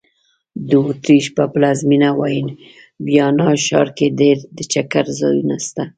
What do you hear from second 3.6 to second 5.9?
ښار کې ډېر د چکر ځایونه سته.